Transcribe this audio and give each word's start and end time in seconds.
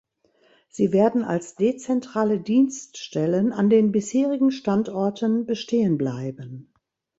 Sie 0.67 0.93
werden 0.93 1.23
als 1.23 1.53
dezentrale 1.57 2.39
Dienststellen 2.39 3.53
an 3.53 3.69
den 3.69 3.91
bisherigen 3.91 4.49
Standorten 4.49 5.45
bestehen 5.45 5.99
bleiben. 5.99 6.73